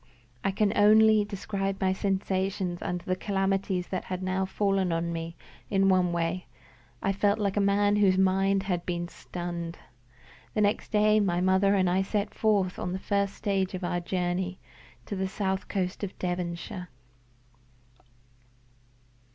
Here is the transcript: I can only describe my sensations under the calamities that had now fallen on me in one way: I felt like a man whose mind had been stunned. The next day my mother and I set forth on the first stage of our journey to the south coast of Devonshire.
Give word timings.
I 0.43 0.49
can 0.49 0.73
only 0.75 1.23
describe 1.23 1.79
my 1.79 1.93
sensations 1.93 2.81
under 2.81 3.05
the 3.05 3.15
calamities 3.15 3.85
that 3.89 4.05
had 4.05 4.23
now 4.23 4.45
fallen 4.45 4.91
on 4.91 5.13
me 5.13 5.35
in 5.69 5.89
one 5.89 6.11
way: 6.11 6.47
I 7.03 7.11
felt 7.13 7.37
like 7.37 7.55
a 7.55 7.59
man 7.61 7.97
whose 7.97 8.17
mind 8.17 8.63
had 8.63 8.83
been 8.83 9.07
stunned. 9.09 9.77
The 10.55 10.61
next 10.61 10.91
day 10.91 11.19
my 11.19 11.39
mother 11.39 11.75
and 11.75 11.87
I 11.87 12.01
set 12.01 12.33
forth 12.33 12.79
on 12.79 12.93
the 12.93 12.97
first 12.97 13.35
stage 13.35 13.75
of 13.75 13.83
our 13.83 13.99
journey 13.99 14.57
to 15.05 15.15
the 15.15 15.27
south 15.27 15.67
coast 15.67 16.03
of 16.03 16.17
Devonshire. 16.17 16.89